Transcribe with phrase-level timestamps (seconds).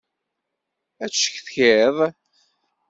[1.03, 1.97] Ad d-ccetkiḍ!?